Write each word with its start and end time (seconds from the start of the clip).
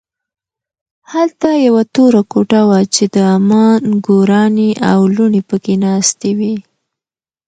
هلته 1.13 1.49
یوه 1.67 1.83
توره 1.93 2.21
کوټه 2.31 2.61
وه 2.69 2.79
چې 2.93 3.03
د 3.13 3.15
عمه 3.33 3.63
نګورانې 3.89 4.71
او 4.91 4.99
لوڼې 5.15 5.41
پکې 5.49 5.73
ناستې 5.83 6.31
وې 6.37 6.55